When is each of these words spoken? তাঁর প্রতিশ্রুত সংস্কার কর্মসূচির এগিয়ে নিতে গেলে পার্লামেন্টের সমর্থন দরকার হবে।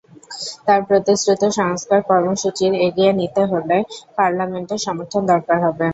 তাঁর 0.65 0.81
প্রতিশ্রুত 0.89 1.41
সংস্কার 1.59 1.99
কর্মসূচির 2.09 2.73
এগিয়ে 2.87 3.11
নিতে 3.13 3.43
গেলে 3.51 3.77
পার্লামেন্টের 4.17 4.83
সমর্থন 4.85 5.21
দরকার 5.31 5.57
হবে। 5.65 5.87